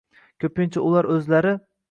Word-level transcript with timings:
Ko‘pincha 0.45 0.83
ular 0.87 1.09
o‘zlari 1.17 1.55